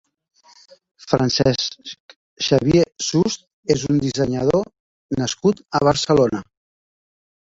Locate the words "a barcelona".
5.81-6.41